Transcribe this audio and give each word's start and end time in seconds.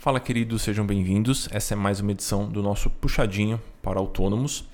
Fala, 0.00 0.18
queridos, 0.18 0.62
sejam 0.62 0.86
bem-vindos. 0.86 1.46
Essa 1.52 1.74
é 1.74 1.76
mais 1.76 2.00
uma 2.00 2.12
edição 2.12 2.48
do 2.48 2.62
nosso 2.62 2.88
Puxadinho 2.88 3.60
para 3.82 3.98
Autônomos. 3.98 4.64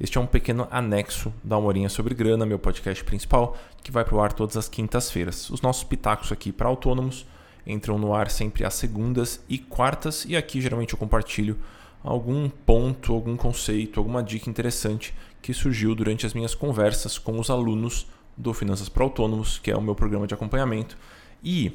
Este 0.00 0.16
é 0.16 0.20
um 0.22 0.26
pequeno 0.26 0.66
anexo 0.70 1.30
da 1.44 1.60
Morinha 1.60 1.90
sobre 1.90 2.14
Grana, 2.14 2.46
meu 2.46 2.58
podcast 2.58 3.04
principal, 3.04 3.58
que 3.82 3.92
vai 3.92 4.06
para 4.06 4.14
o 4.14 4.22
ar 4.22 4.32
todas 4.32 4.56
as 4.56 4.70
quintas-feiras. 4.70 5.50
Os 5.50 5.60
nossos 5.60 5.84
pitacos 5.84 6.32
aqui 6.32 6.50
para 6.50 6.66
autônomos 6.66 7.26
entram 7.66 7.98
no 7.98 8.14
ar 8.14 8.30
sempre 8.30 8.64
às 8.64 8.72
segundas 8.72 9.44
e 9.50 9.58
quartas, 9.58 10.24
e 10.24 10.34
aqui 10.34 10.62
geralmente 10.62 10.94
eu 10.94 10.98
compartilho 10.98 11.58
algum 12.02 12.48
ponto, 12.48 13.12
algum 13.12 13.36
conceito, 13.36 14.00
alguma 14.00 14.22
dica 14.22 14.48
interessante 14.48 15.12
que 15.42 15.52
surgiu 15.52 15.94
durante 15.94 16.24
as 16.24 16.32
minhas 16.32 16.54
conversas 16.54 17.18
com 17.18 17.38
os 17.38 17.50
alunos 17.50 18.06
do 18.34 18.54
Finanças 18.54 18.88
para 18.88 19.04
Autônomos, 19.04 19.58
que 19.58 19.70
é 19.70 19.76
o 19.76 19.82
meu 19.82 19.94
programa 19.94 20.26
de 20.26 20.32
acompanhamento. 20.32 20.96
E 21.44 21.70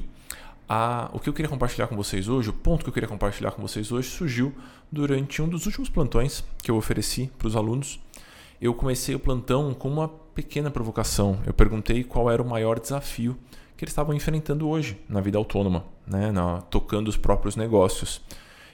a, 0.68 1.10
o 1.12 1.20
que 1.20 1.28
eu 1.28 1.32
queria 1.32 1.48
compartilhar 1.48 1.86
com 1.86 1.96
vocês 1.96 2.28
hoje, 2.28 2.50
o 2.50 2.52
ponto 2.52 2.82
que 2.82 2.88
eu 2.88 2.92
queria 2.92 3.08
compartilhar 3.08 3.52
com 3.52 3.62
vocês 3.62 3.92
hoje, 3.92 4.08
surgiu 4.08 4.54
durante 4.90 5.40
um 5.40 5.48
dos 5.48 5.66
últimos 5.66 5.88
plantões 5.88 6.44
que 6.62 6.70
eu 6.70 6.76
ofereci 6.76 7.30
para 7.38 7.48
os 7.48 7.56
alunos. 7.56 8.00
Eu 8.60 8.74
comecei 8.74 9.14
o 9.14 9.18
plantão 9.18 9.74
com 9.74 9.88
uma 9.88 10.08
pequena 10.08 10.70
provocação. 10.70 11.38
Eu 11.46 11.52
perguntei 11.52 12.02
qual 12.02 12.30
era 12.30 12.42
o 12.42 12.48
maior 12.48 12.80
desafio 12.80 13.36
que 13.76 13.84
eles 13.84 13.92
estavam 13.92 14.14
enfrentando 14.14 14.68
hoje 14.68 14.98
na 15.08 15.20
vida 15.20 15.36
autônoma, 15.36 15.84
né, 16.06 16.32
na, 16.32 16.62
tocando 16.62 17.08
os 17.08 17.16
próprios 17.16 17.56
negócios. 17.56 18.22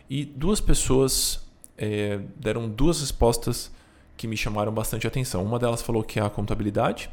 E 0.09 0.25
duas 0.25 0.61
pessoas 0.61 1.45
é, 1.77 2.21
deram 2.37 2.69
duas 2.69 3.01
respostas 3.01 3.73
que 4.17 4.29
me 4.29 4.37
chamaram 4.37 4.73
bastante 4.73 5.07
atenção. 5.07 5.45
Uma 5.45 5.59
delas 5.59 5.83
falou 5.83 6.05
que 6.05 6.21
é 6.21 6.23
a 6.23 6.31
contabilidade, 6.31 7.11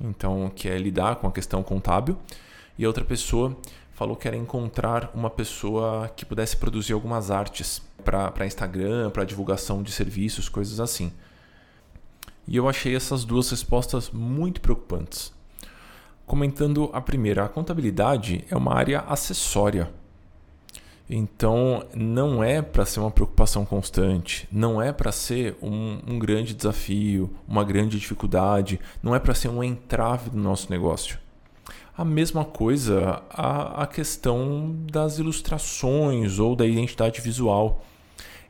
então 0.00 0.50
que 0.54 0.68
é 0.68 0.78
lidar 0.78 1.16
com 1.16 1.26
a 1.26 1.32
questão 1.32 1.62
contábil, 1.62 2.16
e 2.78 2.84
a 2.84 2.88
outra 2.88 3.04
pessoa 3.04 3.56
falou 3.96 4.14
que 4.14 4.28
era 4.28 4.36
encontrar 4.36 5.10
uma 5.14 5.30
pessoa 5.30 6.10
que 6.14 6.26
pudesse 6.26 6.54
produzir 6.58 6.92
algumas 6.92 7.30
artes 7.30 7.80
para 8.04 8.44
Instagram, 8.46 9.10
para 9.10 9.24
divulgação 9.24 9.82
de 9.82 9.90
serviços, 9.90 10.50
coisas 10.50 10.80
assim. 10.80 11.10
E 12.46 12.58
eu 12.58 12.68
achei 12.68 12.94
essas 12.94 13.24
duas 13.24 13.50
respostas 13.50 14.10
muito 14.10 14.60
preocupantes. 14.60 15.32
Comentando 16.26 16.90
a 16.92 17.00
primeira, 17.00 17.46
a 17.46 17.48
contabilidade 17.48 18.44
é 18.50 18.54
uma 18.54 18.74
área 18.74 19.00
acessória. 19.00 19.90
Então, 21.08 21.86
não 21.94 22.44
é 22.44 22.60
para 22.60 22.84
ser 22.84 23.00
uma 23.00 23.10
preocupação 23.10 23.64
constante, 23.64 24.46
não 24.52 24.82
é 24.82 24.92
para 24.92 25.10
ser 25.10 25.56
um, 25.62 26.00
um, 26.06 26.18
grande 26.18 26.52
desafio, 26.52 27.34
uma 27.48 27.64
grande 27.64 27.98
dificuldade, 27.98 28.78
não 29.02 29.14
é 29.14 29.18
para 29.18 29.34
ser 29.34 29.48
um 29.48 29.64
entrave 29.64 30.28
do 30.28 30.36
nosso 30.36 30.70
negócio. 30.70 31.18
A 31.96 32.04
mesma 32.04 32.44
coisa 32.44 33.22
a, 33.30 33.82
a 33.82 33.86
questão 33.86 34.76
das 34.90 35.18
ilustrações 35.18 36.38
ou 36.38 36.54
da 36.54 36.66
identidade 36.66 37.20
visual. 37.20 37.84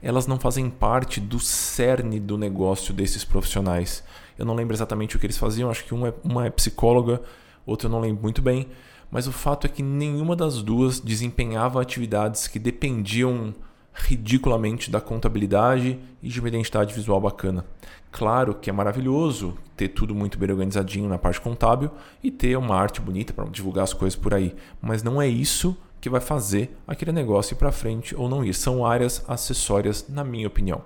Elas 0.02 0.26
não 0.26 0.38
fazem 0.38 0.68
parte 0.68 1.20
do 1.20 1.38
cerne 1.38 2.20
do 2.20 2.36
negócio 2.36 2.92
desses 2.92 3.24
profissionais. 3.24 4.04
Eu 4.38 4.44
não 4.44 4.54
lembro 4.54 4.74
exatamente 4.74 5.16
o 5.16 5.18
que 5.18 5.26
eles 5.26 5.38
faziam, 5.38 5.70
acho 5.70 5.84
que 5.84 5.94
uma 5.94 6.08
é, 6.08 6.14
uma 6.22 6.46
é 6.46 6.50
psicóloga, 6.50 7.22
outra 7.64 7.86
eu 7.86 7.90
não 7.90 8.00
lembro 8.00 8.22
muito 8.22 8.42
bem, 8.42 8.68
mas 9.10 9.26
o 9.26 9.32
fato 9.32 9.66
é 9.66 9.70
que 9.70 9.82
nenhuma 9.82 10.36
das 10.36 10.62
duas 10.62 11.00
desempenhava 11.00 11.80
atividades 11.80 12.46
que 12.46 12.58
dependiam 12.58 13.54
ridiculamente 13.96 14.90
da 14.90 15.00
contabilidade 15.00 15.98
e 16.22 16.28
de 16.28 16.38
uma 16.38 16.48
identidade 16.48 16.92
visual 16.94 17.20
bacana. 17.20 17.64
Claro 18.12 18.54
que 18.54 18.68
é 18.68 18.72
maravilhoso 18.72 19.56
ter 19.76 19.88
tudo 19.88 20.14
muito 20.14 20.38
bem 20.38 20.50
organizadinho 20.50 21.08
na 21.08 21.18
parte 21.18 21.40
contábil 21.40 21.90
e 22.22 22.30
ter 22.30 22.56
uma 22.56 22.76
arte 22.76 23.00
bonita 23.00 23.32
para 23.32 23.46
divulgar 23.46 23.84
as 23.84 23.92
coisas 23.92 24.18
por 24.18 24.34
aí, 24.34 24.54
mas 24.80 25.02
não 25.02 25.20
é 25.20 25.26
isso 25.26 25.76
que 26.00 26.10
vai 26.10 26.20
fazer 26.20 26.76
aquele 26.86 27.10
negócio 27.10 27.54
ir 27.54 27.56
para 27.56 27.72
frente 27.72 28.14
ou 28.14 28.28
não 28.28 28.44
ir. 28.44 28.54
São 28.54 28.86
áreas 28.86 29.24
acessórias, 29.26 30.06
na 30.08 30.22
minha 30.22 30.46
opinião. 30.46 30.82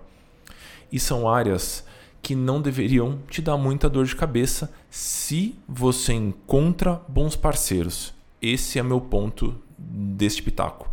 E 0.90 0.98
são 0.98 1.28
áreas 1.28 1.84
que 2.22 2.34
não 2.34 2.60
deveriam 2.60 3.18
te 3.28 3.42
dar 3.42 3.56
muita 3.56 3.88
dor 3.88 4.04
de 4.04 4.14
cabeça 4.14 4.72
se 4.88 5.58
você 5.68 6.12
encontra 6.12 7.00
bons 7.08 7.36
parceiros. 7.36 8.14
Esse 8.40 8.78
é 8.78 8.82
meu 8.82 9.00
ponto 9.00 9.54
deste 9.78 10.42
pitaco. 10.42 10.89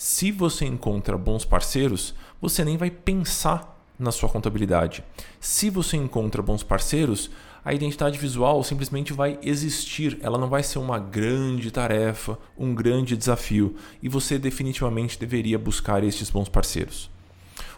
Se 0.00 0.30
você 0.30 0.64
encontra 0.64 1.18
bons 1.18 1.44
parceiros, 1.44 2.14
você 2.40 2.64
nem 2.64 2.76
vai 2.76 2.88
pensar 2.88 3.84
na 3.98 4.12
sua 4.12 4.28
contabilidade. 4.28 5.02
Se 5.40 5.68
você 5.70 5.96
encontra 5.96 6.40
bons 6.40 6.62
parceiros, 6.62 7.32
a 7.64 7.74
identidade 7.74 8.16
visual 8.16 8.62
simplesmente 8.62 9.12
vai 9.12 9.40
existir, 9.42 10.16
ela 10.20 10.38
não 10.38 10.48
vai 10.48 10.62
ser 10.62 10.78
uma 10.78 11.00
grande 11.00 11.72
tarefa, 11.72 12.38
um 12.56 12.72
grande 12.76 13.16
desafio, 13.16 13.74
e 14.00 14.08
você 14.08 14.38
definitivamente 14.38 15.18
deveria 15.18 15.58
buscar 15.58 16.04
estes 16.04 16.30
bons 16.30 16.48
parceiros. 16.48 17.10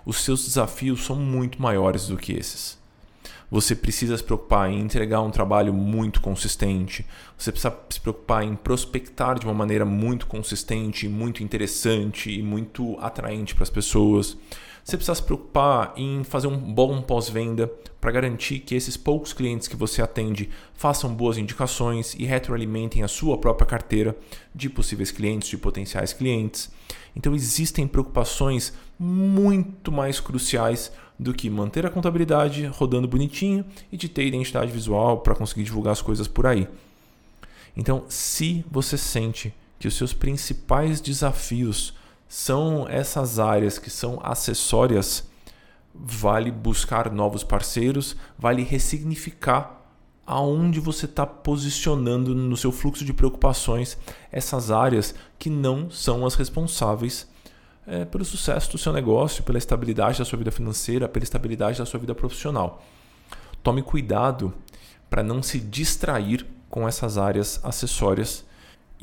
Os 0.04 0.18
seus 0.18 0.44
desafios 0.44 1.06
são 1.06 1.16
muito 1.16 1.60
maiores 1.62 2.08
do 2.08 2.18
que 2.18 2.34
esses. 2.34 2.79
Você 3.50 3.74
precisa 3.74 4.16
se 4.16 4.22
preocupar 4.22 4.70
em 4.70 4.80
entregar 4.80 5.20
um 5.22 5.30
trabalho 5.30 5.74
muito 5.74 6.20
consistente. 6.20 7.04
Você 7.36 7.50
precisa 7.50 7.76
se 7.90 8.00
preocupar 8.00 8.44
em 8.44 8.54
prospectar 8.54 9.38
de 9.38 9.44
uma 9.44 9.54
maneira 9.54 9.84
muito 9.84 10.26
consistente, 10.26 11.08
muito 11.08 11.42
interessante 11.42 12.30
e 12.30 12.42
muito 12.42 12.96
atraente 13.00 13.54
para 13.54 13.64
as 13.64 13.70
pessoas. 13.70 14.36
Você 14.84 14.96
precisa 14.96 15.16
se 15.16 15.22
preocupar 15.22 15.92
em 15.96 16.24
fazer 16.24 16.46
um 16.46 16.56
bom 16.56 17.02
pós-venda 17.02 17.70
para 18.00 18.10
garantir 18.10 18.60
que 18.60 18.74
esses 18.74 18.96
poucos 18.96 19.32
clientes 19.32 19.68
que 19.68 19.76
você 19.76 20.00
atende 20.00 20.48
façam 20.72 21.12
boas 21.12 21.36
indicações 21.36 22.14
e 22.14 22.24
retroalimentem 22.24 23.02
a 23.02 23.08
sua 23.08 23.36
própria 23.36 23.66
carteira 23.66 24.16
de 24.54 24.70
possíveis 24.70 25.10
clientes, 25.10 25.48
de 25.48 25.58
potenciais 25.58 26.12
clientes. 26.12 26.70
Então 27.14 27.34
existem 27.34 27.86
preocupações 27.86 28.72
muito 28.98 29.92
mais 29.92 30.18
cruciais 30.18 30.90
do 31.20 31.34
que 31.34 31.50
manter 31.50 31.84
a 31.84 31.90
contabilidade 31.90 32.64
rodando 32.64 33.06
bonitinho 33.06 33.62
e 33.92 33.96
de 33.96 34.08
ter 34.08 34.26
identidade 34.26 34.72
visual 34.72 35.18
para 35.18 35.34
conseguir 35.34 35.64
divulgar 35.64 35.92
as 35.92 36.00
coisas 36.00 36.26
por 36.26 36.46
aí. 36.46 36.66
Então, 37.76 38.04
se 38.08 38.64
você 38.70 38.96
sente 38.96 39.54
que 39.78 39.86
os 39.86 39.94
seus 39.94 40.14
principais 40.14 40.98
desafios 40.98 41.92
são 42.26 42.88
essas 42.88 43.38
áreas 43.38 43.78
que 43.78 43.90
são 43.90 44.18
acessórias, 44.22 45.28
vale 45.94 46.50
buscar 46.50 47.12
novos 47.12 47.44
parceiros, 47.44 48.16
vale 48.38 48.62
ressignificar 48.62 49.78
aonde 50.26 50.80
você 50.80 51.04
está 51.04 51.26
posicionando 51.26 52.34
no 52.34 52.56
seu 52.56 52.72
fluxo 52.72 53.04
de 53.04 53.12
preocupações 53.12 53.98
essas 54.32 54.70
áreas 54.70 55.14
que 55.38 55.50
não 55.50 55.90
são 55.90 56.24
as 56.24 56.34
responsáveis 56.34 57.28
é, 57.86 58.04
pelo 58.04 58.24
sucesso 58.24 58.72
do 58.72 58.78
seu 58.78 58.92
negócio, 58.92 59.42
pela 59.42 59.58
estabilidade 59.58 60.18
da 60.18 60.24
sua 60.24 60.38
vida 60.38 60.50
financeira, 60.50 61.08
pela 61.08 61.24
estabilidade 61.24 61.78
da 61.78 61.86
sua 61.86 62.00
vida 62.00 62.14
profissional. 62.14 62.82
Tome 63.62 63.82
cuidado 63.82 64.54
para 65.08 65.22
não 65.22 65.42
se 65.42 65.58
distrair 65.58 66.46
com 66.68 66.88
essas 66.88 67.18
áreas 67.18 67.60
acessórias 67.64 68.44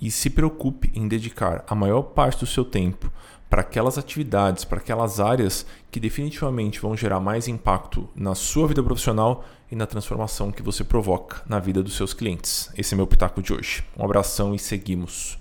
e 0.02 0.10
se 0.10 0.30
preocupe 0.30 0.92
em 0.94 1.08
dedicar 1.08 1.64
a 1.68 1.76
maior 1.76 2.02
parte 2.02 2.40
do 2.40 2.46
seu 2.46 2.64
tempo 2.64 3.12
para 3.50 3.62
aquelas 3.62 3.98
atividades, 3.98 4.64
para 4.64 4.80
aquelas 4.80 5.20
áreas 5.20 5.66
que 5.90 6.00
definitivamente 6.00 6.80
vão 6.80 6.96
gerar 6.96 7.20
mais 7.20 7.48
impacto 7.48 8.08
na 8.16 8.36
sua 8.36 8.68
vida 8.68 8.84
profissional 8.84 9.46
e 9.72 9.76
na 9.76 9.86
transformação 9.86 10.52
que 10.52 10.62
você 10.62 10.84
provoca 10.84 11.42
na 11.48 11.60
vida 11.60 11.82
dos 11.82 11.96
seus 11.96 12.14
clientes. 12.14 12.70
Esse 12.78 12.94
é 12.94 12.98
meu 12.98 13.08
pitaco 13.08 13.42
de 13.42 13.54
hoje. 13.54 13.84
Um 13.98 14.04
abração 14.04 14.54
e 14.54 14.60
seguimos. 14.60 15.38